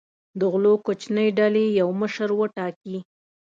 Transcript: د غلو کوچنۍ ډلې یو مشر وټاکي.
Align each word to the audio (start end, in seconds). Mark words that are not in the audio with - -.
د 0.39 0.41
غلو 0.51 0.73
کوچنۍ 0.85 1.27
ډلې 1.39 1.65
یو 1.79 1.89
مشر 2.01 2.29
وټاکي. 2.39 2.97